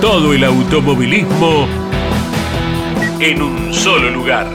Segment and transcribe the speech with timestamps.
[0.00, 1.66] Todo el automovilismo
[3.18, 4.46] en un solo lugar.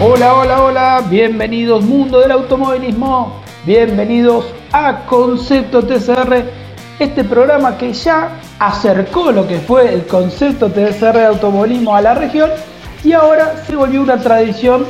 [0.00, 6.46] Hola, hola, hola, bienvenidos mundo del automovilismo, bienvenidos a Concepto TCR,
[6.98, 12.14] este programa que ya acercó lo que fue el concepto TCR de automovilismo a la
[12.14, 12.50] región
[13.04, 14.84] y ahora se volvió una tradición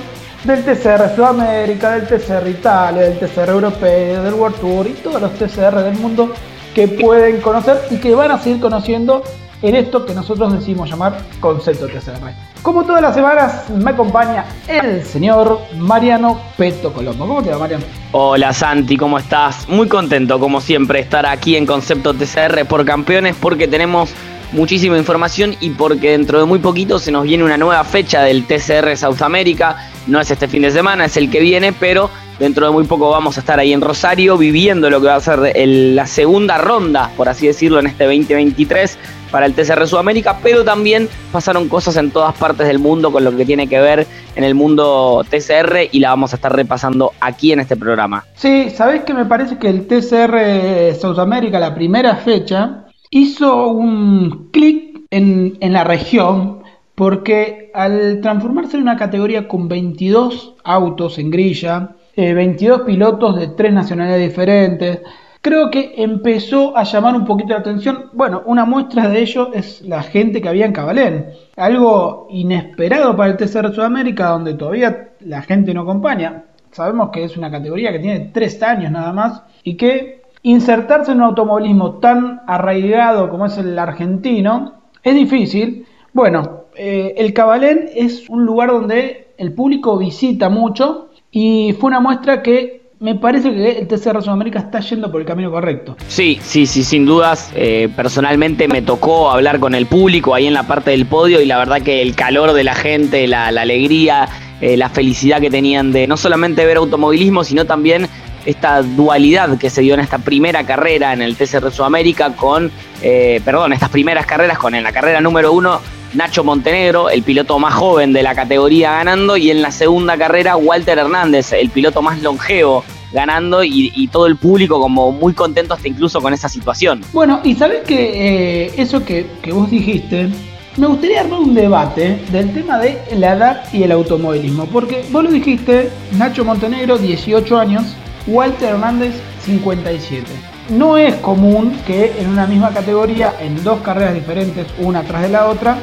[0.44, 5.32] del TCR Sudamérica, del TCR Italia, del TCR Europeo, del World Tour y todos los
[5.34, 6.32] TCR del mundo
[6.74, 9.22] que pueden conocer y que van a seguir conociendo
[9.60, 12.32] en esto que nosotros decimos llamar concepto TCR.
[12.62, 17.26] Como todas las semanas me acompaña el señor Mariano Peto Colombo.
[17.28, 17.84] ¿Cómo te va Mariano?
[18.10, 19.68] Hola Santi, ¿cómo estás?
[19.68, 24.12] Muy contento como siempre estar aquí en Concepto TCR por campeones porque tenemos
[24.52, 28.44] muchísima información y porque dentro de muy poquito se nos viene una nueva fecha del
[28.44, 29.90] TCR South America.
[30.06, 33.10] No es este fin de semana, es el que viene, pero dentro de muy poco
[33.10, 37.10] vamos a estar ahí en Rosario viviendo lo que va a ser la segunda ronda,
[37.16, 38.98] por así decirlo, en este 2023
[39.30, 43.34] para el TCR Sudamérica, pero también pasaron cosas en todas partes del mundo con lo
[43.34, 47.52] que tiene que ver en el mundo TCR y la vamos a estar repasando aquí
[47.52, 48.24] en este programa.
[48.34, 55.02] Sí, sabés que me parece que el TCR Sudamérica, la primera fecha, hizo un clic
[55.10, 56.62] en, la región
[56.94, 63.48] porque al transformarse en una categoría con 22 autos en grilla, 22 eh, pilotos de
[63.48, 65.00] tres nacionalidades diferentes,
[65.42, 68.10] creo que empezó a llamar un poquito la atención.
[68.14, 71.26] Bueno, una muestra de ello es la gente que había en Cabalén.
[71.56, 76.44] Algo inesperado para el TCR Sudamérica, donde todavía la gente no acompaña.
[76.70, 81.18] Sabemos que es una categoría que tiene tres años nada más y que insertarse en
[81.18, 85.86] un automovilismo tan arraigado como es el argentino es difícil.
[86.12, 92.00] Bueno, eh, el Cabalén es un lugar donde el público visita mucho y fue una
[92.00, 95.96] muestra que me parece que el TCR Sudamérica está yendo por el camino correcto.
[96.06, 97.50] Sí, sí, sí, sin dudas.
[97.56, 101.46] Eh, personalmente me tocó hablar con el público ahí en la parte del podio y
[101.46, 104.28] la verdad que el calor de la gente, la, alegría,
[104.60, 108.06] eh, la felicidad que tenían de no solamente ver automovilismo, sino también
[108.44, 112.70] esta dualidad que se dio en esta primera carrera en el TCR Sudamérica con,
[113.02, 115.80] eh, perdón, estas primeras carreras con en la carrera número uno
[116.14, 120.56] Nacho Montenegro, el piloto más joven de la categoría ganando, y en la segunda carrera
[120.56, 125.88] Walter Hernández, el piloto más longevo ganando y, todo el público como muy contento hasta
[125.88, 127.02] incluso con esa situación.
[127.12, 130.28] Bueno, y sabes que eh, eso que, que vos dijiste,
[130.76, 135.22] me gustaría armar un debate del tema de la edad y el automovilismo, porque vos
[135.22, 140.24] lo dijiste, Nacho Montenegro, 18 años, Walter Hernández 57.
[140.70, 145.28] No es común que en una misma categoría, en dos carreras diferentes, una tras de
[145.28, 145.76] la otra,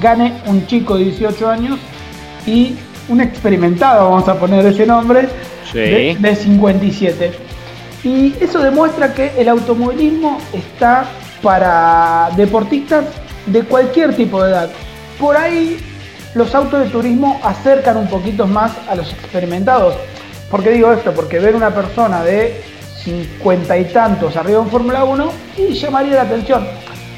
[0.00, 1.78] gane un chico de 18 años
[2.46, 2.76] y
[3.08, 5.28] un experimentado, vamos a poner ese nombre,
[5.72, 7.32] de, de 57.
[8.04, 11.04] Y eso demuestra que el automovilismo está
[11.42, 13.04] para deportistas
[13.46, 14.70] de cualquier tipo de edad.
[15.18, 15.78] Por ahí
[16.34, 19.94] los autos de turismo acercan un poquito más a los experimentados.
[20.50, 21.12] ¿Por qué digo esto?
[21.12, 22.60] Porque ver una persona de
[23.04, 26.66] 50 y tantos arriba en Fórmula 1 y llamaría la atención.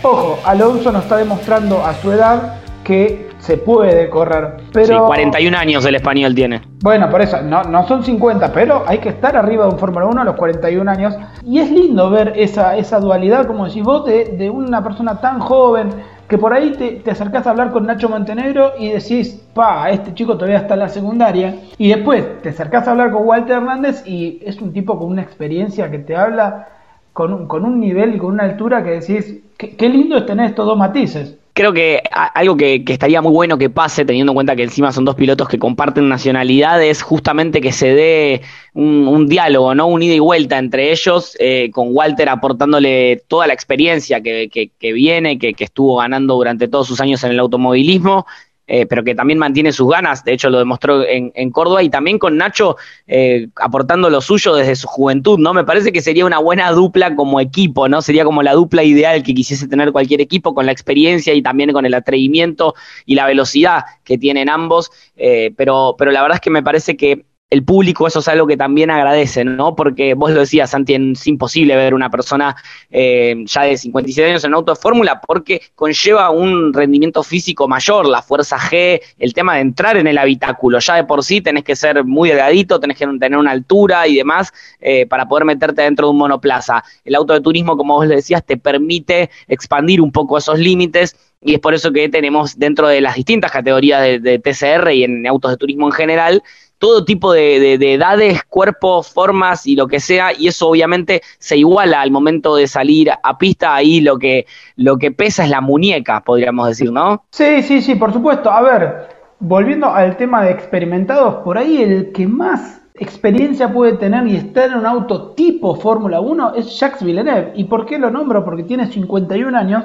[0.02, 4.58] Ojo, Alonso nos está demostrando a su edad que se puede correr.
[4.72, 6.62] Pero, sí, 41 años el español tiene.
[6.80, 10.06] Bueno, por eso, no, no son 50, pero hay que estar arriba de un Fórmula
[10.06, 11.14] 1 a los 41 años.
[11.44, 15.40] Y es lindo ver esa, esa dualidad, como decís vos, de, de una persona tan
[15.40, 15.88] joven
[16.28, 20.14] que por ahí te, te acercás a hablar con Nacho Montenegro y decís, pa, este
[20.14, 21.56] chico todavía está en la secundaria.
[21.78, 25.22] Y después te acercás a hablar con Walter Hernández y es un tipo con una
[25.22, 26.68] experiencia que te habla
[27.12, 30.26] con un, con un nivel y con una altura que decís, qué, qué lindo es
[30.26, 34.34] tener estos dos matices creo que algo que, estaría muy bueno que pase, teniendo en
[34.34, 38.42] cuenta que encima son dos pilotos que comparten nacionalidad, es justamente que se dé
[38.74, 39.86] un, diálogo, ¿no?
[39.86, 44.92] Un ida y vuelta entre ellos, eh, con Walter aportándole toda la experiencia que, que
[44.92, 48.26] viene, que, estuvo ganando durante todos sus años en el automovilismo,
[48.66, 52.18] eh, pero que también mantiene sus ganas, de hecho lo demostró en, Córdoba, y también
[52.18, 52.76] con Nacho
[53.06, 55.52] eh, aportando lo suyo desde su juventud, ¿no?
[55.52, 58.02] Me parece que sería una buena dupla como equipo, ¿no?
[58.02, 61.72] Sería como la dupla ideal que quisiese tener cualquier equipo, con la experiencia y también
[61.72, 62.74] con el atrevimiento
[63.04, 66.96] y la velocidad que tienen ambos, eh, pero, pero la verdad es que me parece
[66.96, 69.76] que el público eso es algo que también agradece, ¿no?
[69.76, 72.56] Porque vos lo decías, Santi, es imposible ver una persona
[72.90, 78.08] eh, ya de 57 años en auto de fórmula porque conlleva un rendimiento físico mayor,
[78.08, 80.78] la fuerza G, el tema de entrar en el habitáculo.
[80.78, 84.16] Ya de por sí tenés que ser muy delgadito, tenés que tener una altura y
[84.16, 84.50] demás
[84.80, 86.82] eh, para poder meterte dentro de un monoplaza.
[87.04, 91.16] El auto de turismo, como vos le decías, te permite expandir un poco esos límites
[91.42, 95.04] y es por eso que tenemos dentro de las distintas categorías de, de TCR y
[95.04, 96.42] en autos de turismo en general,
[96.82, 102.00] todo tipo de, edades, cuerpos, formas y lo que sea, y eso obviamente se iguala
[102.00, 106.24] al momento de salir a pista, ahí lo que, lo que pesa es la muñeca,
[106.24, 107.22] podríamos decir, ¿no?
[107.30, 108.50] Sí, sí, sí, por supuesto.
[108.50, 114.26] A ver, volviendo al tema de experimentados, por ahí el que más experiencia puede tener
[114.26, 117.52] y estar en un auto tipo Fórmula 1 es Jacques Villeneuve.
[117.54, 118.44] ¿Y por qué lo nombro?
[118.44, 119.84] Porque tiene 51 años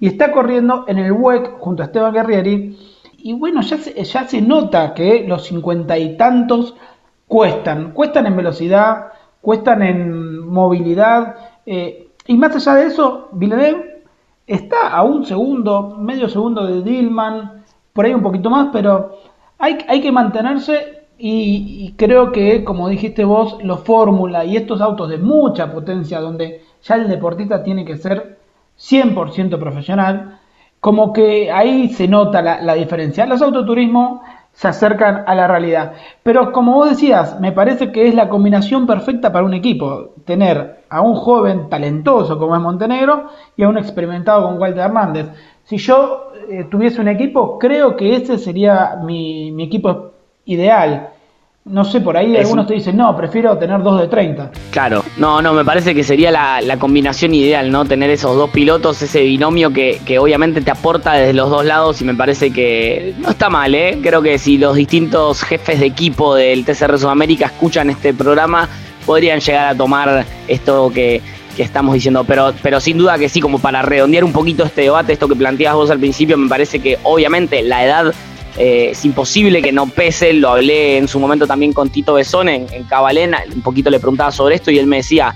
[0.00, 2.74] y está corriendo en el WEC junto a Esteban Guerrieri
[3.28, 6.74] y bueno, ya se, ya se nota que los cincuenta y tantos
[7.26, 9.08] cuestan, cuestan en velocidad,
[9.42, 11.36] cuestan en movilidad,
[11.66, 14.04] eh, y más allá de eso, Villeneuve
[14.46, 19.18] está a un segundo, medio segundo de Dillman, por ahí un poquito más, pero
[19.58, 24.80] hay, hay que mantenerse y, y, creo que, como dijiste vos, los Fórmula y estos
[24.80, 28.38] autos de mucha potencia, donde ya el deportista tiene que ser
[28.78, 30.37] 100% profesional,
[30.80, 33.26] como que ahí se nota la, diferencia.
[33.26, 34.20] Los autoturismos
[34.52, 35.92] se acercan a la realidad.
[36.22, 40.14] Pero como vos decías, me parece que es la combinación perfecta para un equipo.
[40.24, 45.26] Tener a un joven talentoso como es Montenegro y a un experimentado como Walter Hernández.
[45.64, 50.12] Si yo eh, tuviese un equipo, creo que ese sería mi, mi equipo
[50.44, 51.10] ideal.
[51.70, 54.50] No sé, por ahí algunos te dicen, no, prefiero tener dos de 30.
[54.70, 57.84] Claro, no, no, me parece que sería la, combinación ideal, ¿no?
[57.84, 62.00] Tener esos dos pilotos, ese binomio que, que, obviamente te aporta desde los dos lados
[62.00, 63.98] y me parece que no está mal, ¿eh?
[64.02, 68.66] Creo que si los distintos jefes de equipo del TCR Sudamérica escuchan este programa,
[69.04, 71.20] podrían llegar a tomar esto que,
[71.54, 74.82] que estamos diciendo, pero, pero sin duda que sí, como para redondear un poquito este
[74.82, 78.14] debate, esto que planteabas vos al principio, me parece que obviamente la edad
[78.56, 82.48] eh, es imposible que no pese, lo hablé en su momento también con Tito Besón
[82.48, 82.86] en, en
[83.54, 85.34] un poquito le preguntaba sobre esto y él me decía,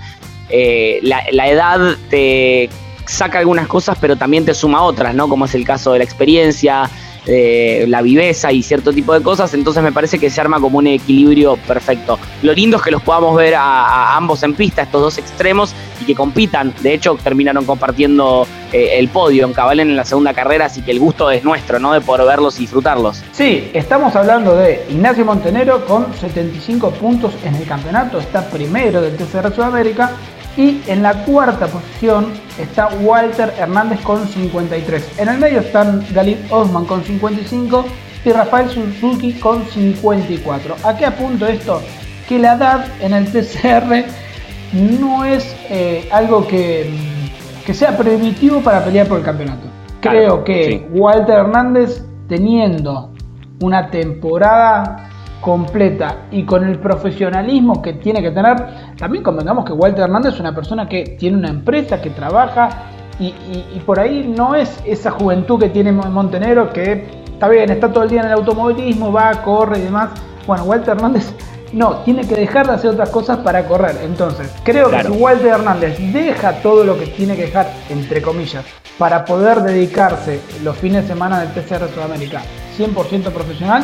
[0.49, 2.69] eh, la, edad te
[3.05, 5.29] saca algunas cosas pero también te suma otras, ¿no?
[5.29, 6.89] Como es el caso de la experiencia,
[7.25, 10.79] eh, la viveza y cierto tipo de cosas, entonces me parece que se arma como
[10.79, 12.19] un equilibrio perfecto.
[12.41, 16.05] Lo lindo es que los podamos ver a, ambos en pista, estos dos extremos, y
[16.05, 16.73] que compitan.
[16.81, 20.91] De hecho, terminaron compartiendo eh, el podio en Cabalen en la segunda carrera, así que
[20.91, 21.93] el gusto es nuestro, ¿no?
[21.93, 23.23] De poder verlos y disfrutarlos.
[23.31, 29.15] Sí, estamos hablando de Ignacio Montenero con 75 puntos en el campeonato, está primero del
[29.15, 30.11] TCR Sudamérica
[30.55, 32.27] y en la cuarta posición
[32.59, 35.19] está Walter Hernández con 53.
[35.19, 37.85] En el medio están Galip Osman con 55
[38.25, 40.75] y Rafael Suzuki con 54.
[40.83, 41.81] ¿A qué apunto esto?
[42.27, 44.05] Que la edad en el TCR
[44.73, 46.89] no es eh, algo que,
[47.65, 49.67] que, sea primitivo para pelear por el campeonato.
[50.01, 53.11] Creo que Walter Hernández teniendo
[53.61, 55.09] una temporada
[55.43, 58.55] completa y con el profesionalismo que tiene que tener,
[58.97, 62.69] también convengamos que Walter Hernández es una persona que tiene una empresa, que trabaja
[63.19, 63.31] y,
[63.85, 68.09] por ahí no es esa juventud que tiene Montenegro que está bien, está todo el
[68.09, 70.09] día en el automovilismo, va, corre y demás.
[70.47, 71.33] Bueno, Walter Hernández
[71.73, 73.97] no, tiene que dejar de hacer otras cosas para correr.
[74.03, 78.63] Entonces, creo que si Walter Hernández deja todo lo que tiene que dejar, entre comillas,
[78.97, 82.41] para poder dedicarse los fines de semana del TCR Sudamérica
[82.77, 83.83] 100% profesional,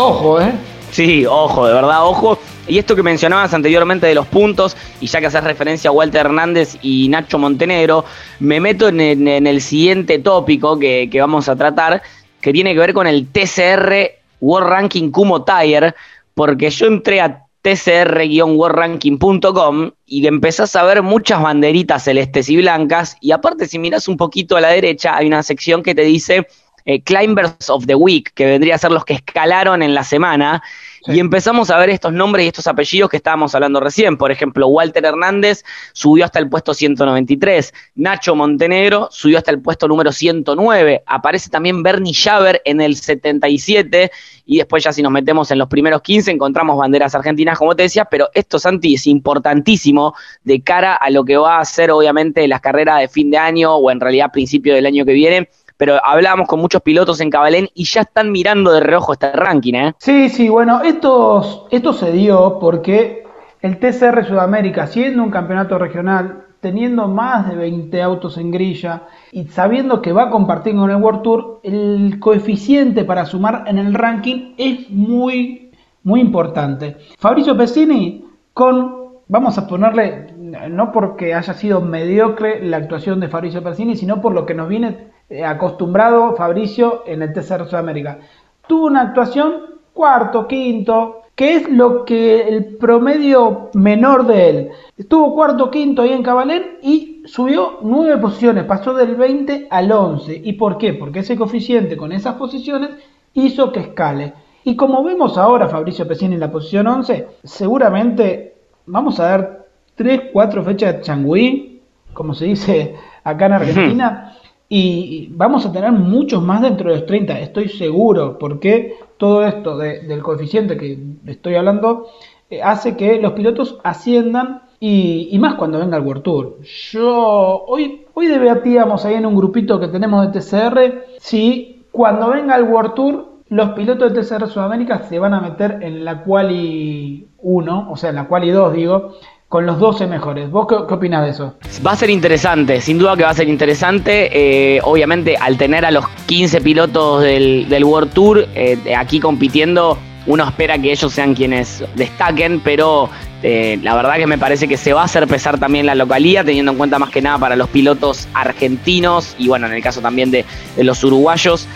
[0.00, 0.52] Ojo, ¿eh?
[0.92, 2.38] Sí, ojo, de verdad, ojo.
[2.68, 6.26] Y esto que mencionabas anteriormente de los puntos, y ya que haces referencia a Walter
[6.26, 8.04] Hernández y Nacho Montenegro,
[8.38, 12.00] me meto en, el siguiente tópico que, vamos a tratar,
[12.40, 15.96] que tiene que ver con el TCR World Ranking Kumo Tire,
[16.32, 23.32] porque yo entré a tcr-worldranking.com y empezás a ver muchas banderitas celestes y blancas, y
[23.32, 26.46] aparte si miras un poquito a la derecha hay una sección que te dice
[26.84, 30.62] eh, Climbers of the Week, que vendría a ser los que escalaron en la semana.
[31.06, 34.16] Y empezamos a ver estos nombres y estos apellidos que estábamos hablando recién.
[34.16, 37.72] Por ejemplo, Walter Hernández subió hasta el puesto 193.
[37.94, 41.04] Nacho Montenegro subió hasta el puesto número 109.
[41.06, 44.10] Aparece también Bernie Schaber en el 77.
[44.44, 47.84] Y después ya si nos metemos en los primeros 15 encontramos banderas argentinas, como te
[47.84, 48.04] decía.
[48.04, 52.60] Pero esto, Santi, es importantísimo de cara a lo que va a ser obviamente las
[52.60, 56.46] carreras de fin de año o en realidad principio del año que viene pero hablábamos
[56.46, 59.94] con muchos pilotos en Cabalén y ya están mirando de reojo este ranking, ¿eh?
[59.98, 63.24] Sí, sí, bueno, esto, esto se dio porque
[63.62, 69.44] el TCR Sudamérica, siendo un campeonato regional, teniendo más de 20 autos en grilla y
[69.44, 73.94] sabiendo que va a compartir con el World Tour, el coeficiente para sumar en el
[73.94, 75.68] ranking es muy
[76.08, 76.96] muy importante.
[77.18, 80.32] Fabricio Pesini con, vamos a ponerle,
[80.70, 84.68] no porque haya sido mediocre la actuación de Fabricio Pesini, sino por lo que nos
[84.68, 85.10] viene
[85.46, 88.18] acostumbrado Fabricio en el TCR Sudamérica.
[88.66, 94.70] Tuvo una actuación cuarto, quinto, que es lo que el promedio menor de él.
[94.96, 100.40] Estuvo cuarto, quinto ahí en Cabalén y subió nueve posiciones, pasó del 20 al 11.
[100.44, 100.94] ¿Y por qué?
[100.94, 102.90] Porque ese coeficiente con esas posiciones
[103.34, 104.32] hizo que escale.
[104.64, 108.56] Y como vemos ahora Fabricio Pesini en la posición 11, seguramente
[108.86, 111.82] vamos a dar 3, 4 fechas de changüí,
[112.12, 114.36] como se dice acá en Argentina,
[114.68, 119.78] y vamos a tener muchos más dentro de los 30, estoy seguro, porque todo esto
[119.78, 122.08] del coeficiente que estoy hablando
[122.50, 126.58] eh, hace que los pilotos asciendan y, más cuando venga el World Tour.
[126.92, 132.54] Yo hoy, hoy debatíamos ahí en un grupito que tenemos de TCR si cuando venga
[132.56, 137.28] el World Tour los pilotos de TCR Sudamérica se van a meter en la quali
[137.38, 139.14] 1, o sea, en la quali 2 digo,
[139.48, 140.50] con los 12 mejores.
[140.50, 141.54] ¿Vos qué, opinas de eso?
[141.86, 144.28] Va a ser interesante, sin duda que va a ser interesante.
[144.32, 149.96] Eh, obviamente, al tener a los 15 pilotos del, World Tour eh, aquí compitiendo,
[150.28, 153.08] uno espera que ellos sean quienes destaquen, pero
[153.42, 156.44] eh, la verdad que me parece que se va a hacer pesar también la localía,
[156.44, 160.00] teniendo en cuenta más que nada para los pilotos argentinos y bueno, en el caso
[160.02, 160.44] también de,
[160.76, 161.66] los uruguayos.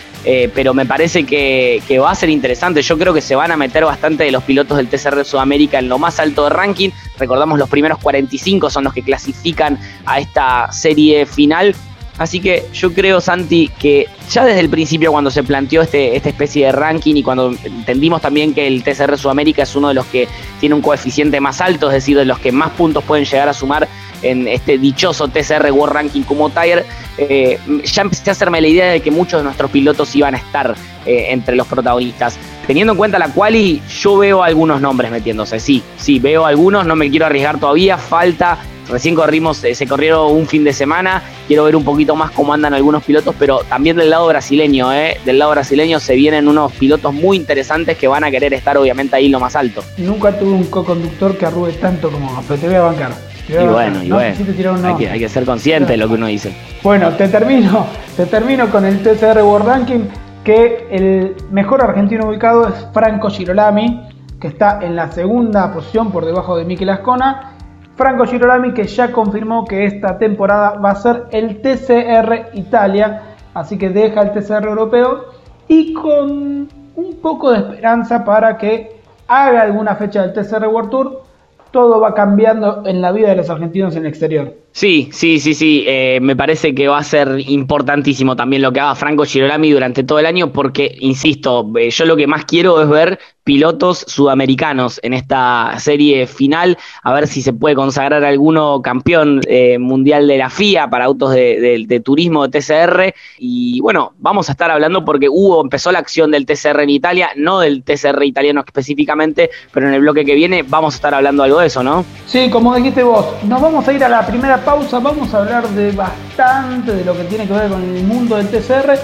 [0.55, 2.83] pero me parece que, que, va a ser interesante.
[2.83, 5.79] Yo creo que se van a meter bastante de los pilotos del TCR de Sudamérica
[5.79, 6.91] en lo más alto de ranking.
[7.19, 11.75] Recordamos los primeros 45 son los que clasifican a esta serie final.
[12.23, 16.29] Así que yo creo, Santi, que ya desde el principio cuando se planteó este, esta
[16.29, 20.07] especie de ranking y cuando entendimos también que el TCR Sudamérica es uno de los
[20.07, 20.29] que
[20.61, 23.53] tiene un coeficiente más alto, es decir, de los que más puntos pueden llegar a
[23.53, 23.89] sumar
[24.23, 26.85] en este dichoso TCR World Ranking como Tire,
[27.19, 30.39] eh, ya empecé a hacerme la idea de que muchos de nuestros pilotos iban a
[30.39, 32.39] estar eh, entre los protagonistas.
[32.69, 35.59] Teniendo en cuenta la quali, yo veo algunos nombres metiéndose.
[35.59, 38.59] Sí, sí, veo algunos, no me quiero arriesgar todavía, falta.
[38.89, 41.23] Recién corrimos, eh, se corrieron un fin de semana.
[41.47, 45.19] Quiero ver un poquito más cómo andan algunos pilotos, pero también del lado brasileño, eh,
[45.25, 49.17] del lado brasileño se vienen unos pilotos muy interesantes que van a querer estar obviamente
[49.17, 49.83] ahí lo más alto.
[49.99, 53.13] Nunca tuve un co-conductor que arrugue tanto como, pero te voy a bancar.
[53.49, 54.89] y bueno, y bueno.
[54.89, 56.53] Hay que, hay que ser consciente de lo que uno dice.
[56.83, 57.87] Bueno, te termino,
[58.17, 60.01] te termino con el TCR World Ranking
[60.45, 64.09] que el mejor argentino ubicado es Franco Girolami,
[64.41, 67.52] que está en la segunda posición por debajo de Mikel Ascona.
[67.97, 73.23] Franco Girolami que ya confirmó que esta temporada va a ser el TCR Italia,
[73.55, 75.27] así que deja el TCR europeo
[75.69, 81.23] y con un poco de esperanza para que haga alguna fecha del TCR World Tour,
[81.71, 84.55] todo va cambiando en la vida de los argentinos en el exterior.
[84.73, 85.85] Sí, sí, sí, sí.
[85.87, 90.05] Eh, me parece que va a ser importantísimo también lo que haga Franco Girolami durante
[90.05, 95.01] todo el año, porque, insisto, eh, yo lo que más quiero es ver pilotos sudamericanos
[95.03, 100.39] en esta serie final, a ver si se puede consagrar alguno campeón eh, mundial de
[100.39, 103.15] la FIA para autos de, turismo de TCR.
[103.39, 107.31] Y bueno, vamos a estar hablando porque hubo, empezó la acción del TCR en Italia,
[107.37, 111.43] no del TCR italiano específicamente, pero en el bloque que viene vamos a estar hablando
[111.43, 112.05] algo de eso, ¿no?
[112.27, 115.69] Sí, como dijiste vos, nos vamos a ir a la primera pausa vamos a hablar
[115.71, 118.99] de bastante de lo que tiene que ver con el mundo del TCR,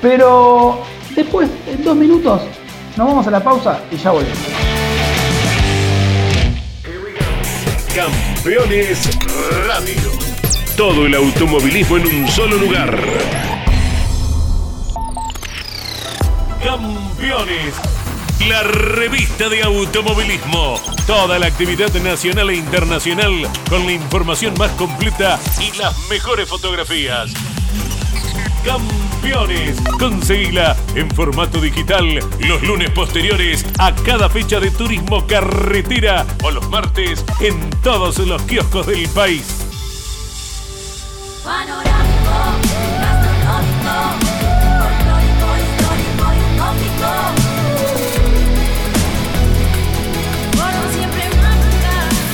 [0.00, 0.78] pero
[1.14, 2.42] después, en dos minutos,
[2.96, 4.38] nos vamos a la pausa y ya volvemos.
[7.94, 9.10] Campeones
[9.66, 10.10] Radio.
[10.76, 12.98] Todo el automovilismo en un solo lugar.
[16.62, 17.74] Campeones
[18.48, 20.78] la revista de automovilismo.
[21.06, 23.32] Toda la actividad nacional e internacional
[23.70, 27.32] con la información más completa y las mejores fotografías.
[28.64, 29.80] Campeones.
[29.98, 36.68] Conseguila en formato digital los lunes posteriores a cada fecha de turismo carretera o los
[36.70, 39.64] martes en todos los kioscos del país.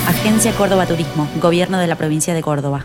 [0.07, 2.85] Agencia Córdoba Turismo, Gobierno de la Provincia de Córdoba.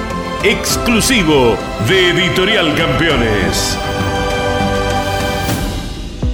[0.43, 1.55] Exclusivo
[1.87, 3.77] de Editorial Campeones.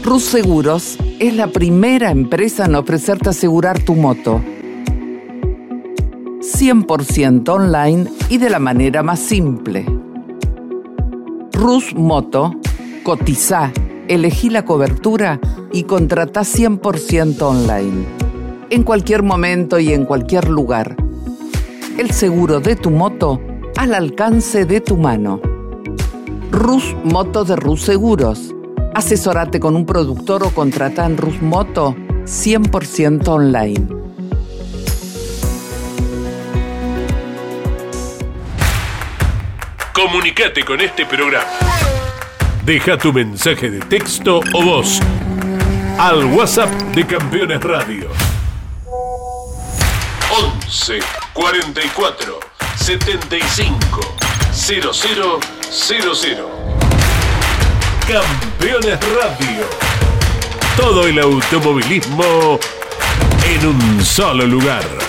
[0.02, 4.40] Rus Seguros es la primera empresa en ofrecerte asegurar tu moto.
[6.40, 9.86] 100% online y de la manera más simple.
[11.52, 12.54] Rus Moto,
[13.04, 13.74] cotiza,
[14.08, 15.38] elegí la cobertura
[15.74, 18.06] y contrata 100% online.
[18.70, 20.96] En cualquier momento y en cualquier lugar.
[21.98, 23.42] El seguro de tu moto
[23.76, 25.42] al alcance de tu mano.
[26.52, 28.54] Rus Moto de Rus Seguros.
[28.94, 31.96] Asesorate con un productor o contrata en Rus Moto
[32.26, 33.88] 100% online.
[39.94, 41.46] Comunicate con este programa.
[42.66, 45.00] Deja tu mensaje de texto o voz
[45.98, 48.10] al WhatsApp de Campeones Radio.
[50.30, 51.00] 11
[51.34, 52.47] 44
[52.78, 54.16] 75
[54.52, 55.42] 0000.
[58.08, 59.66] Campeones Radio.
[60.78, 62.60] Todo el automovilismo
[63.46, 65.07] en un solo lugar.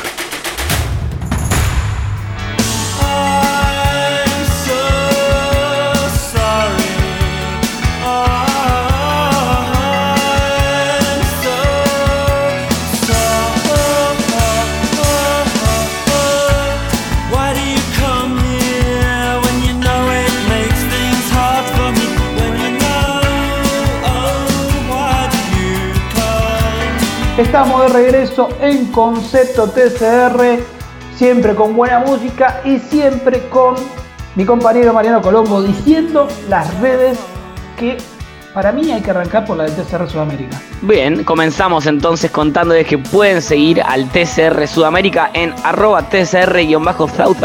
[27.39, 30.59] Estamos de regreso en Concepto TCR,
[31.15, 33.77] siempre con buena música y siempre con
[34.35, 37.17] mi compañero Mariano Colombo diciendo las redes
[37.79, 37.97] que
[38.53, 40.61] para mí hay que arrancar por la del TCR Sudamérica.
[40.83, 47.37] Bien, comenzamos entonces contándoles que pueden seguir al TCR Sudamérica en arroba TCR-South.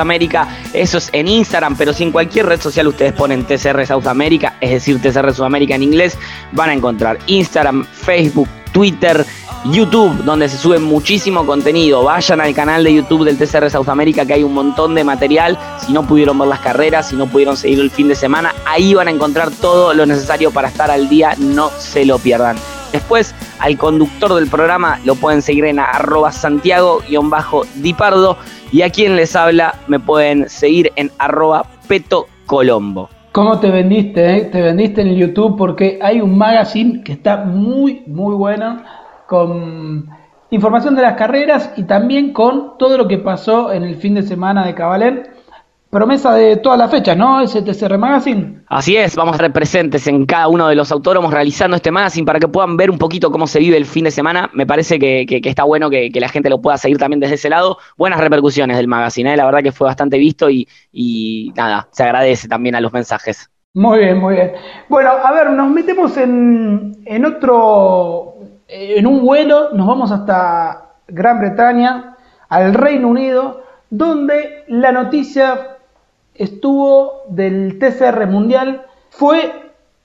[0.74, 4.56] Eso es en Instagram, pero si en cualquier red social ustedes ponen TCR South America,
[4.60, 6.18] es decir, TCR Sudamérica en inglés,
[6.52, 9.26] van a encontrar Instagram, Facebook, Twitter,
[9.66, 12.04] YouTube, donde se sube muchísimo contenido.
[12.04, 15.58] Vayan al canal de YouTube del TCR South America, que hay un montón de material.
[15.86, 18.94] Si no pudieron ver las carreras, si no pudieron seguir el fin de semana, ahí
[18.94, 21.36] van a encontrar todo lo necesario para estar al día.
[21.38, 22.58] No se lo pierdan.
[22.92, 28.38] Después, al conductor del programa lo pueden seguir en arroba santiago-dipardo.
[28.72, 33.10] Y a quien les habla me pueden seguir en arroba peto colombo.
[33.34, 34.38] ¿Cómo te vendiste?
[34.38, 34.42] eh?
[34.46, 38.84] Te vendiste en YouTube porque hay un magazine que está muy, muy bueno
[39.26, 40.08] con
[40.52, 44.22] información de las carreras y también con todo lo que pasó en el fin de
[44.22, 45.24] semana de Cabalén.
[45.94, 47.40] Promesa de todas las fechas, ¿no?
[47.42, 48.64] Ese TCR Magazine.
[48.68, 52.26] Así es, vamos a estar presentes en cada uno de los autódromos realizando este magazine
[52.26, 54.50] para que puedan ver un poquito cómo se vive el fin de semana.
[54.54, 57.20] Me parece que, que- que está bueno que, que la gente lo pueda seguir también
[57.20, 57.78] desde ese lado.
[57.98, 59.38] Buenas repercusiones del magazine, ¿eh?
[59.38, 63.50] la verdad que fue bastante visto y, y nada, se agradece también a los mensajes.
[63.76, 64.54] Muy bien, muy bien.
[64.90, 68.36] Bueno, a ver, nos metemos en, en otro,
[68.68, 72.16] en un vuelo, nos vamos hasta Gran Bretaña,
[72.50, 75.73] al Reino Unido, donde la noticia
[76.36, 79.52] estuvo del TCR Mundial fue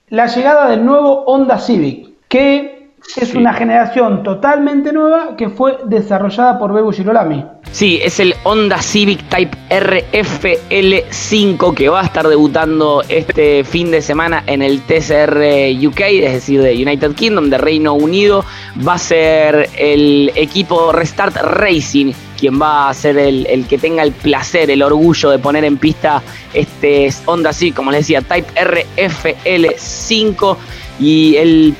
[0.09, 2.79] la llegada del nuevo Honda Civic, que
[3.17, 3.37] es Sí.
[3.37, 7.45] una generación totalmente nueva que fue desarrollada por Bebu Girolami.
[7.71, 14.01] Sí, es el Honda Civic Type RFL5 que va a estar debutando este fin de
[14.01, 15.39] semana en el TCR
[15.87, 18.43] UK, es decir, de United Kingdom, de Reino Unido.
[18.87, 24.03] Va a ser el equipo Restart Racing quien va a ser el, el que tenga
[24.03, 26.21] el placer, el orgullo de poner en pista
[26.53, 30.57] este Honda Civic, como les decía, Type RFL5
[30.99, 31.75] y el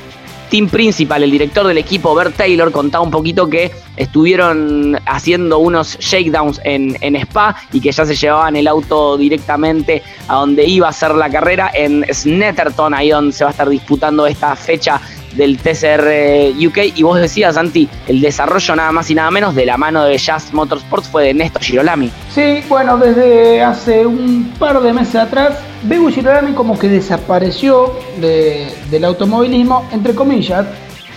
[0.50, 5.96] team principal, el director del equipo, Bert Taylor, contaba un poquito que estuvieron haciendo unos
[5.98, 10.88] shakedowns en, en Spa y que ya se llevaban el auto directamente a donde iba
[10.88, 15.00] a ser la carrera en Snetterton, ahí donde se va a estar disputando esta fecha
[15.34, 16.78] del TCR UK.
[16.96, 20.18] Y vos decías, Santi, el desarrollo nada más y nada menos de la mano de
[20.18, 22.10] Jazz Motorsports fue de Néstor Girolami.
[22.34, 28.68] Sí, bueno, desde hace un par de meses atrás, Bebu Girolami como que desapareció de-
[28.90, 30.66] del automovilismo, entre comillas,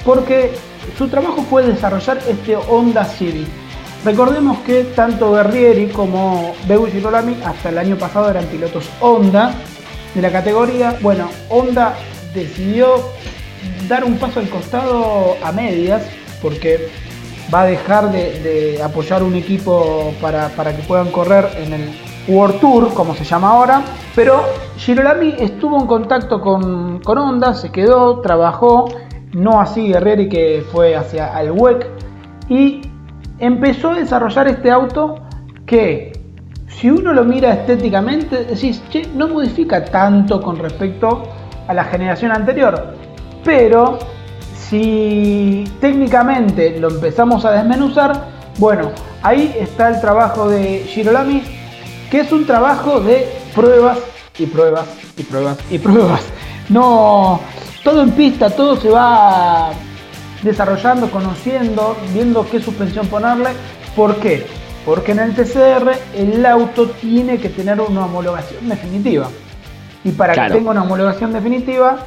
[0.05, 0.51] porque
[0.97, 3.47] su trabajo fue desarrollar este Honda Civic.
[4.05, 9.53] Recordemos que tanto Guerrieri como Bebu Girolami hasta el año pasado eran pilotos Honda
[10.13, 10.97] de la categoría.
[11.01, 11.95] Bueno, Honda
[12.33, 12.95] decidió
[13.87, 16.03] dar un paso al costado a medias
[16.41, 16.89] porque
[17.53, 21.89] va a dejar de, apoyar un equipo para, para que puedan correr en el
[22.27, 23.81] World Tour, como se llama ahora.
[24.15, 24.43] Pero
[24.77, 28.85] Girolami estuvo en contacto con, con Honda, se quedó, trabajó,
[29.33, 31.87] no así Guerrieri que fue hacia el WEC
[32.49, 32.81] y
[33.39, 35.15] empezó a desarrollar este auto
[35.65, 36.13] que
[36.67, 41.23] si uno lo mira estéticamente decís, che, no modifica tanto con respecto
[41.67, 42.95] a la generación anterior.
[43.43, 43.99] Pero
[44.69, 48.27] si técnicamente lo empezamos a desmenuzar,
[48.57, 51.43] bueno, ahí está el trabajo de Girolami,
[52.09, 53.99] que es un trabajo de pruebas
[54.37, 54.85] y pruebas
[55.17, 56.21] y pruebas y pruebas.
[56.69, 57.39] No,
[57.83, 59.71] todo en pista, todo se va
[60.41, 63.49] desarrollando, conociendo, viendo qué suspensión ponerle.
[63.95, 64.45] ¿Por qué?
[64.85, 69.27] Porque en el TCR el auto tiene que tener una homologación definitiva.
[70.03, 70.51] Y para Claro.
[70.53, 71.97] que tenga una homologación definitiva,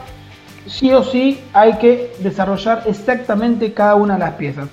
[0.67, 4.69] sí o sí hay que desarrollar exactamente cada una de las piezas.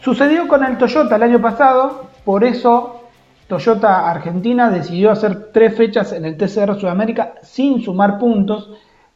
[0.00, 3.02] Sucedió con el Toyota el año pasado, por eso
[3.48, 8.70] Toyota Argentina decidió hacer tres fechas en el TCR Sudamérica sin sumar puntos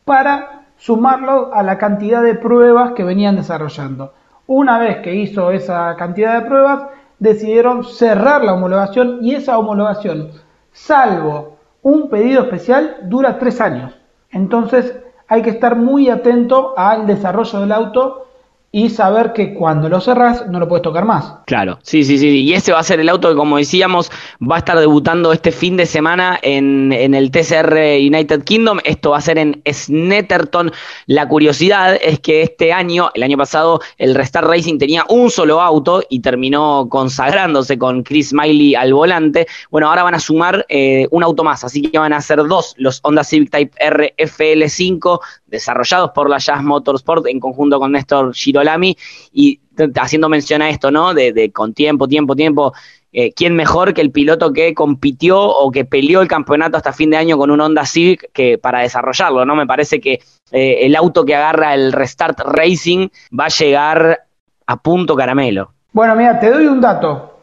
[0.05, 4.15] para sumarlo a la cantidad de pruebas que venían desarrollando.
[4.47, 6.85] Una vez que hizo esa cantidad de pruebas,
[7.19, 10.31] decidieron cerrar la homologación y esa homologación,
[10.73, 13.95] salvo un pedido especial, dura tres años.
[14.31, 14.97] Entonces
[15.31, 18.27] hay que estar muy atento al desarrollo del auto
[18.73, 21.35] y saber que cuando lo cerrás no lo puedes tocar más.
[21.47, 22.43] Claro, sí, sí, sí.
[22.43, 25.51] Y ese va a ser el auto que, como decíamos, va a estar debutando este
[25.51, 28.79] fin de semana en, en el TCR United Kingdom.
[28.85, 30.71] Esto va a ser en Snetterton.
[31.07, 35.61] La curiosidad es que este año, el año pasado, el Restart Racing tenía un solo
[35.61, 39.49] auto y terminó consagrándose con Chris Miley al volante.
[39.73, 42.75] Bueno, ahora van a sumar eh, un auto más, así que van a ser dos,
[42.79, 48.33] los Honda Civic Type R FL5, desarrollados por la Jazz Motorsport en conjunto con Néstor
[48.61, 48.97] Girolami
[49.33, 49.61] y
[49.97, 51.15] haciendo mención a esto, ¿no?
[51.15, 52.73] De, de con tiempo, tiempo, tiempo.
[53.13, 57.11] eh, ¿Quién mejor que el piloto que compitió o que peleó el campeonato hasta fin
[57.11, 59.57] de año con un Honda Civic que para desarrollarlo, ¿no?
[59.57, 60.21] Me parece que
[60.53, 64.21] eh, el auto que agarra el Restart Racing va a llegar
[64.67, 65.73] a punto caramelo.
[65.93, 67.39] Bueno, mira, te doy un dato.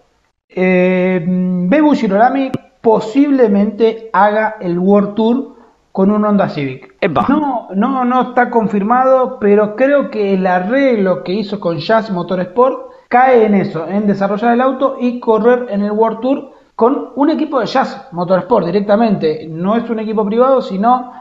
[0.47, 5.56] Eh, Bebu Girolami posiblemente haga el World Tour
[5.97, 6.93] con un Honda Civic.
[7.01, 7.25] Epa.
[7.27, 12.91] No, no, no está confirmado, pero creo que el arreglo que hizo con Jazz Motorsport
[13.07, 17.31] cae en eso, en desarrollar el auto y correr en el World Tour con un
[17.31, 19.47] equipo de Jazz Motorsport directamente.
[19.49, 21.13] No es un equipo privado, sino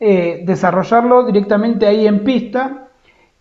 [0.00, 2.88] eh, desarrollarlo directamente ahí en pista.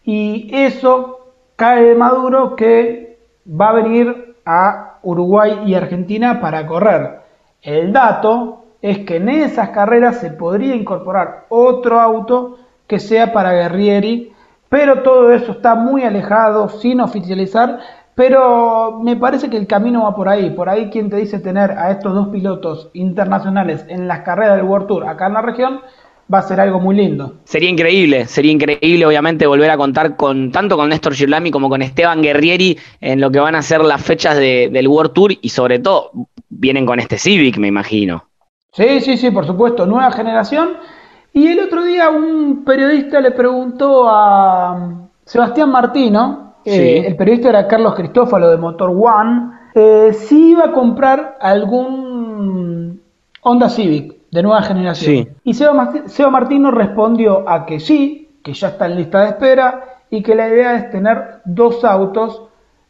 [0.04, 1.19] Y eso
[1.56, 3.17] cae de Maduro que
[3.49, 7.21] va a venir a Uruguay y Argentina para correr.
[7.62, 13.54] El dato es que en esas carreras se podría incorporar otro auto que sea para
[13.54, 14.32] Guerrieri,
[14.70, 17.80] pero todo eso está muy alejado, sin oficializar,
[18.15, 20.50] pero me parece que el camino va por ahí.
[20.50, 24.65] Por ahí quien te dice tener a estos dos pilotos internacionales en las carreras del
[24.65, 25.82] World Tour acá en la región,
[26.34, 27.36] va a ser algo muy lindo.
[27.44, 31.82] Sería increíble, sería increíble obviamente volver a contar con tanto con Néstor Girolami como con
[31.82, 35.50] Esteban Guerrieri en lo que van a ser las fechas de- del World Tour y
[35.50, 36.12] sobre todo
[36.50, 38.31] vienen con este Civic, me imagino.
[38.71, 40.69] Sí, sí, sí, por supuesto, nueva generación.
[41.34, 46.69] Y el otro día un periodista le preguntó a Sebastián Martino, Sí.
[46.71, 53.01] eh, el periodista era Carlos Cristófalo de Motor One, eh, si iba a comprar algún
[53.41, 55.15] Honda Civic de nueva generación.
[55.15, 55.29] Sí.
[55.43, 59.84] Y Seba, Seba Martino respondió a que sí, que ya está en lista de espera
[60.10, 62.43] y que la idea es tener dos autos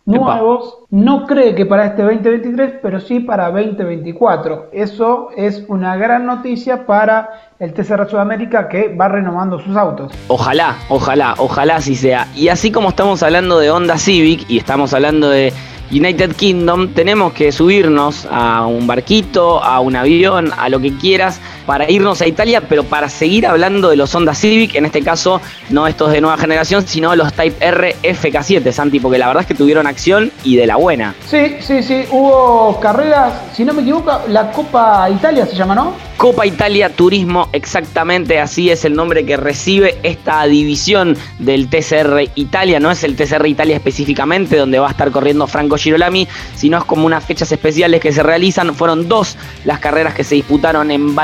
[0.06, 0.80] nuevos.
[0.90, 4.70] No cree que para este 2023, pero sí para 2024.
[4.74, 10.12] Eso es una gran noticia para el TCR Sudamérica que va renovando sus autos.
[10.28, 12.28] Ojalá, ojalá, ojalá así sea.
[12.36, 15.54] Y así como estamos hablando de Honda Civic y estamos hablando de
[15.92, 21.42] United Kingdom, tenemos que subirnos a un barquito, a un avión, a lo que quieras,
[21.66, 25.42] para irnos a Italia, pero para seguir hablando de los Honda Civic, en este caso
[25.70, 29.48] no estos de nueva generación, sino los Type R FK7, Santi, porque la verdad es
[29.48, 31.16] que tuvieron acción y de la buena.
[31.28, 35.94] Sí, sí, sí, hubo carreras, si no me equivoco, la Copa Italia se llama, ¿no?
[36.18, 42.80] Copa Italia Turismo, exactamente así es el nombre que recibe esta división del TCR Italia.
[42.80, 46.84] No es el TCR Italia específicamente donde va a estar corriendo Franco Girolami, sino es
[46.84, 48.76] como unas fechas especiales que se realizan.
[48.76, 51.16] Fueron dos las carreras que se disputaron en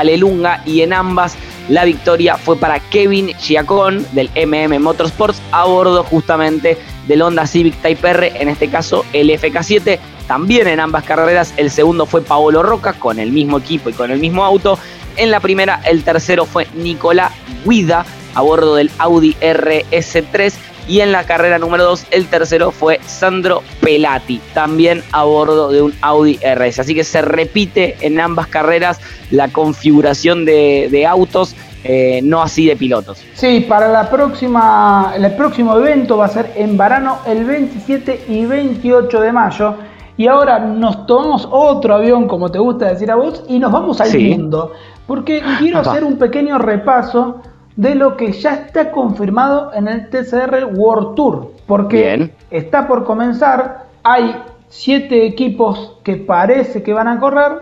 [0.66, 1.36] Y en ambas
[1.68, 7.74] la victoria fue para Kevin Giacón del MM Motorsports a bordo justamente del Honda Civic
[7.80, 9.98] Type R, en este caso el FK7.
[10.26, 14.10] También en ambas carreras el segundo fue Paolo Roca con el mismo equipo y con
[14.10, 14.78] el mismo auto.
[15.16, 17.32] En la primera el tercero fue Nicolás
[17.64, 20.52] Guida a bordo del Audi RS3
[20.88, 25.82] y en la carrera número 2 el tercero fue Sandro Pelati, también a bordo de
[25.82, 26.80] un Audi RS.
[26.80, 28.98] Así que se repite en ambas carreras
[29.30, 33.22] la configuración de, de autos, eh, no así de pilotos.
[33.34, 38.46] Sí, para la próxima, el próximo evento va a ser en Varano el 27 y
[38.46, 39.74] 28 de mayo.
[40.16, 44.00] Y ahora nos tomamos otro avión, como te gusta decir a vos, y nos vamos
[44.00, 44.30] al Sí.
[44.30, 44.72] mundo.
[45.06, 47.40] Porque quiero hacer un pequeño repaso
[47.78, 51.52] de lo que ya está confirmado en el TCR World Tour.
[51.64, 52.32] porque Bien.
[52.50, 54.34] está por comenzar, hay
[54.68, 57.60] siete equipos que parece que van a correr,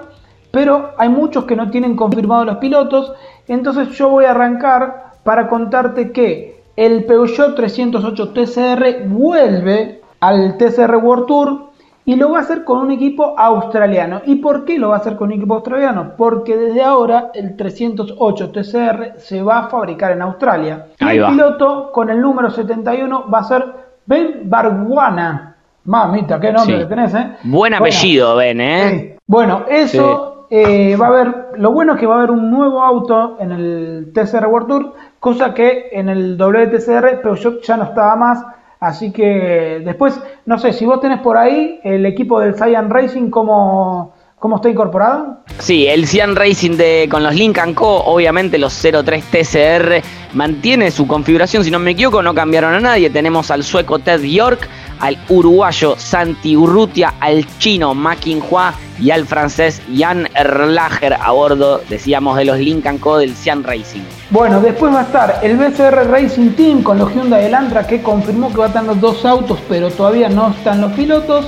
[0.50, 3.12] pero hay muchos que no tienen confirmados los pilotos,
[3.46, 10.96] entonces yo voy a arrancar para contarte que el Peugeot 308 TCR vuelve al TCR
[10.96, 11.65] World Tour
[12.06, 14.22] y lo va a hacer con un equipo australiano.
[14.24, 16.12] ¿Y por qué lo va a hacer con un equipo australiano?
[16.16, 20.86] Porque desde ahora el 308 TCR se va a fabricar en Australia.
[21.00, 23.64] Y el piloto con el número 71 va a ser
[24.06, 25.56] Ben Barguana.
[25.84, 26.82] Mamita, qué nombre Sí.
[26.82, 27.32] que tenés, ¿eh?
[27.42, 28.90] Buen Bueno, apellido, Ben, ¿eh?
[28.90, 29.18] Sí.
[29.26, 31.34] Bueno, eso eh, va a haber.
[31.56, 34.92] Lo bueno es que va a haber un nuevo auto en el TCR World Tour,
[35.18, 38.44] cosa que en el WTCR Peugeot ya no estaba más.
[38.80, 43.30] Así que después, no sé, si vos tenés por ahí el equipo del Cyan Racing,
[43.30, 44.12] ¿cómo,
[44.46, 45.38] cómo está incorporado?
[45.58, 50.02] Sí, el Cian Racing de, con los Lincoln Co., obviamente los 03 TCR
[50.34, 53.10] mantiene su configuración, si no me equivoco, no cambiaron a nadie.
[53.10, 54.68] Tenemos al sueco Ted York,
[55.00, 58.14] al uruguayo Santi Urrutia, al chino Ma
[58.48, 63.18] Hua y al francés Jan Erlacher a bordo, decíamos, de los Lincoln Co.
[63.18, 64.02] del Cian Racing.
[64.30, 68.52] Bueno, después va a estar el BCR Racing Team con los Hyundai Elantra que confirmó
[68.52, 71.46] que va a tener dos autos, pero todavía no están los pilotos.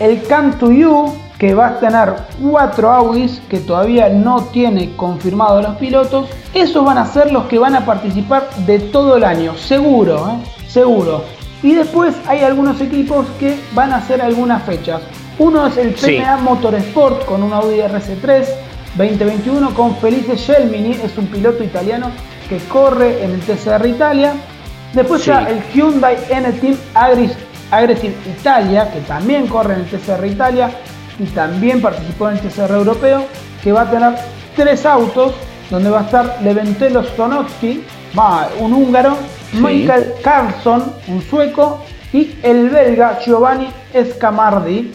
[0.00, 5.60] El Come to You que va a tener cuatro Audis que todavía no tiene confirmado
[5.60, 6.28] los pilotos.
[6.54, 10.68] Esos van a ser los que van a participar de todo el año, seguro, ¿eh?
[10.68, 11.24] seguro.
[11.64, 15.02] Y después hay algunos equipos que van a hacer algunas fechas.
[15.36, 16.18] Uno es el Sí.
[16.20, 18.46] PMA Motorsport con un Audi RC3
[18.96, 22.12] 2021 con Felice Gelmini, es un piloto italiano
[22.48, 24.34] que corre en el TCR Italia.
[24.92, 25.30] Después Sí.
[25.32, 27.34] está el Hyundai N-Team Agris-
[27.72, 30.70] Aggressive Italia, que también corre en el TCR Italia
[31.18, 33.24] y también participó en el TCR Europeo,
[33.62, 34.14] que va a tener
[34.56, 35.32] tres autos,
[35.70, 37.84] donde va a estar Leventelo Stonowski,
[38.18, 39.16] va, un húngaro,
[39.52, 39.58] Sí.
[39.60, 44.92] Michael Carlson, un sueco, y el belga Giovanni Escamardi.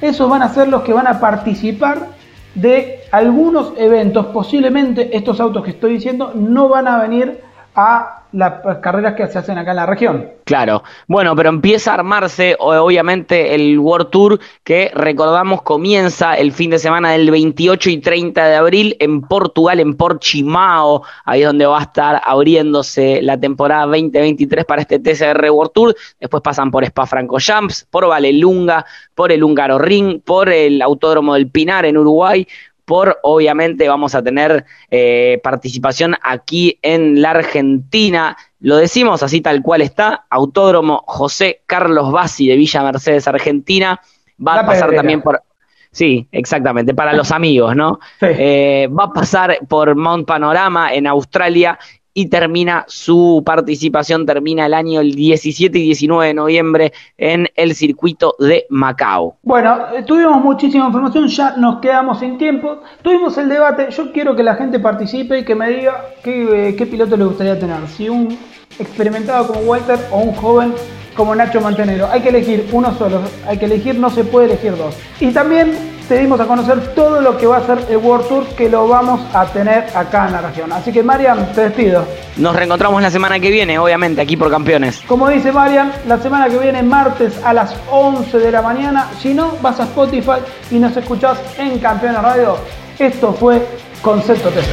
[0.00, 2.08] Esos van a ser los que van a participar
[2.54, 4.26] de algunos eventos.
[4.26, 7.40] Posiblemente estos autos que estoy diciendo no van a venir
[7.74, 10.30] a las carreras que se hacen acá en la región.
[10.44, 16.70] Claro, bueno, pero empieza a armarse obviamente el World Tour que recordamos comienza el fin
[16.70, 21.66] de semana del 28 y 30 de abril en Portugal, en Portimao, ahí es donde
[21.66, 25.96] va a estar abriéndose la temporada 2023 para este TCR World Tour.
[26.20, 31.50] Después pasan por Spa Francorchamps, por Valelunga, por el Húngaro Ring, por el Autódromo del
[31.50, 32.46] Pinar en Uruguay,
[32.86, 38.36] por obviamente vamos a tener eh, participación aquí en la Argentina.
[38.60, 44.00] Lo decimos así tal cual está, Autódromo José Carlos Bassi de Villa Mercedes, Argentina.
[44.44, 45.00] Va La a pasar Pedrera.
[45.02, 45.42] también por...
[45.90, 47.98] Sí, exactamente, para los amigos, ¿no?
[48.20, 48.26] Sí.
[48.28, 51.78] Eh, va a pasar por Mount Panorama en Australia
[52.18, 57.74] y termina su participación, termina el año el 17 y 19 de noviembre en el
[57.74, 59.36] circuito de Macao.
[59.42, 62.80] Bueno, eh, tuvimos muchísima información, ya nos quedamos sin tiempo.
[63.02, 66.74] Tuvimos el debate, yo quiero que la gente participe y que me diga qué, eh,
[66.74, 67.86] qué piloto le gustaría tener.
[67.86, 68.34] Si un
[68.78, 70.72] experimentado como Walter o un joven
[71.14, 72.08] como Nacho Montenegro.
[72.10, 74.96] Hay que elegir uno solo, hay que elegir, no se puede elegir dos.
[75.20, 78.46] Y también te dimos a conocer todo lo que va a ser el World Tour
[78.56, 80.72] que lo vamos a tener acá en la región.
[80.72, 82.06] Así que Marian, te despido.
[82.36, 85.02] Nos reencontramos la semana que viene, obviamente, aquí por Campeones.
[85.06, 89.10] Como dice Marian, la semana que viene, martes a las 11 de la mañana.
[89.20, 90.40] Si no, vas a Spotify
[90.70, 92.56] y nos escuchás en Campeones Radio.
[92.98, 93.66] Esto fue
[94.02, 94.66] Concepto TC.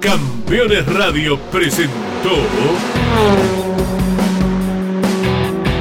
[0.00, 2.30] Campeones Radio presentó